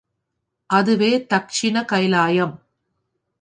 [0.69, 2.55] அதுவே தக்ஷிண கயிலாயம்.